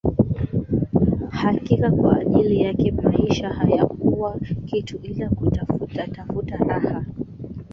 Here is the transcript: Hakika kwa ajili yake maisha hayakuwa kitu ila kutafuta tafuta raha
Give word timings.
Hakika 1.29 1.91
kwa 1.91 2.17
ajili 2.17 2.61
yake 2.61 2.91
maisha 2.91 3.49
hayakuwa 3.49 4.39
kitu 4.65 4.97
ila 5.03 5.29
kutafuta 5.29 6.07
tafuta 6.07 6.57
raha 6.57 7.05